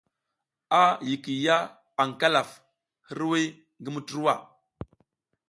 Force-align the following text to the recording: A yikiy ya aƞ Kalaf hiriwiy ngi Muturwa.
A 0.79 0.83
yikiy 1.07 1.39
ya 1.45 1.57
aƞ 2.01 2.09
Kalaf 2.19 2.49
hiriwiy 3.07 3.45
ngi 3.79 3.89
Muturwa. 3.95 4.33